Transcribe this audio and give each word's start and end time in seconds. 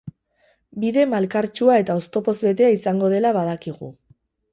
Bide 0.83 1.03
malkartsua 1.11 1.75
eta 1.81 1.97
oztopoz 2.01 2.35
betea 2.45 2.71
izango 2.77 3.11
dela 3.15 3.35
badakigu. 3.37 3.91